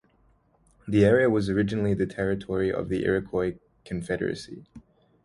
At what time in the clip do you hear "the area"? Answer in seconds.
0.87-1.29